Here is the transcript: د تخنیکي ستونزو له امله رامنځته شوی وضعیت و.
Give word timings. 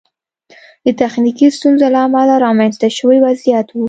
د 0.85 0.87
تخنیکي 1.01 1.47
ستونزو 1.57 1.87
له 1.93 1.99
امله 2.07 2.35
رامنځته 2.45 2.87
شوی 2.97 3.17
وضعیت 3.25 3.67
و. 3.71 3.77